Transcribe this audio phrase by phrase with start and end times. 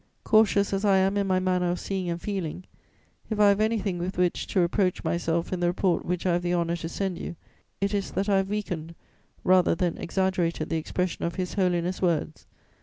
[0.23, 2.63] "Cautious as I am in my manner of seeing and feeling,
[3.29, 6.41] if I have anything with which to reproach myself in the report which I have
[6.41, 7.35] the honour to send you,
[7.79, 8.95] it is that I have weakened
[9.43, 12.47] rather than exaggerated the expression of His Holiness' words.